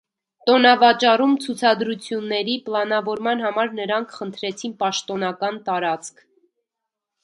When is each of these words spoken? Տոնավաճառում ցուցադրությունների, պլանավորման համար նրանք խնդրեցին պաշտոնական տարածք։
Տոնավաճառում 0.49 1.35
ցուցադրությունների, 1.43 2.57
պլանավորման 2.71 3.45
համար 3.47 3.73
նրանք 3.83 4.19
խնդրեցին 4.19 4.77
պաշտոնական 4.85 5.65
տարածք։ 5.71 6.31